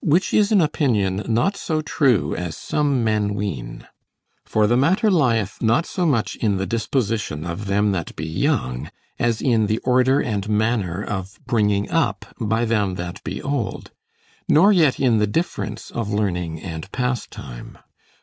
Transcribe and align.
Which 0.00 0.32
is 0.32 0.52
an 0.52 0.62
opinion 0.62 1.22
not 1.28 1.54
so 1.54 1.82
true 1.82 2.34
as 2.34 2.56
some 2.56 3.04
men 3.04 3.34
ween. 3.34 3.86
For 4.46 4.66
the 4.66 4.74
matter 4.74 5.10
lieth 5.10 5.60
not 5.60 5.84
so 5.84 6.06
much 6.06 6.34
in 6.36 6.56
the 6.56 6.64
disposition 6.64 7.44
of 7.44 7.66
them 7.66 7.92
that 7.92 8.16
be 8.16 8.24
young, 8.24 8.90
as 9.18 9.42
in 9.42 9.66
the 9.66 9.76
order 9.80 10.18
and 10.22 10.48
manner 10.48 11.04
of 11.04 11.38
bringing 11.46 11.90
up 11.90 12.24
by 12.40 12.64
them 12.64 12.94
that 12.94 13.22
be 13.22 13.42
old; 13.42 13.90
nor 14.48 14.72
yet 14.72 14.98
in 14.98 15.18
the 15.18 15.26
difference 15.26 15.90
of 15.90 16.10
learning 16.10 16.58
and 16.62 16.90
pastime. 16.90 17.76